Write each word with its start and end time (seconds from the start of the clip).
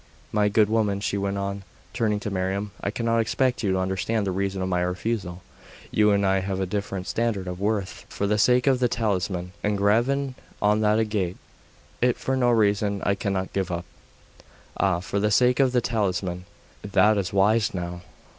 My 0.31 0.49
good 0.49 0.67
woman,' 0.67 0.99
she 0.99 1.15
went 1.15 1.37
on, 1.37 1.61
turning 1.93 2.19
to 2.21 2.31
Miriam, 2.31 2.71
'I 2.81 2.89
cannot 2.89 3.19
expect 3.19 3.61
you 3.61 3.71
to 3.73 3.77
understand 3.77 4.25
the 4.25 4.31
reason 4.31 4.63
of 4.63 4.67
my 4.67 4.81
refusal. 4.81 5.43
You 5.91 6.09
and 6.09 6.25
I 6.25 6.39
have 6.39 6.59
a 6.59 6.65
different 6.65 7.05
standard 7.05 7.47
of 7.47 7.59
worth. 7.59 8.05
But 8.09 8.13
for 8.15 8.25
the 8.25 8.39
sake 8.39 8.65
of 8.65 8.79
the 8.79 8.87
talisman 8.87 9.51
engraven 9.63 10.33
on 10.59 10.81
that 10.81 10.97
agate, 10.97 11.37
if 12.01 12.17
for 12.17 12.35
no 12.35 12.47
other 12.47 12.55
reason, 12.55 13.03
I 13.05 13.13
cannot 13.13 13.53
give 13.53 13.69
it 13.69 13.73
up.' 13.75 13.85
'Ah! 14.77 15.01
for 15.01 15.19
the 15.19 15.29
sake 15.29 15.59
of 15.59 15.71
the 15.71 15.81
talisman! 15.81 16.45
That 16.81 17.15
is 17.19 17.31
wise, 17.31 17.71
now! 17.71 18.01